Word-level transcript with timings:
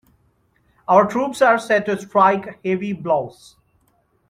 Our 0.87 1.05
troops 1.05 1.43
are 1.43 1.59
set 1.59 1.85
to 1.85 1.95
strike 2.01 2.57
heavy 2.65 2.91
blows. 2.91 3.55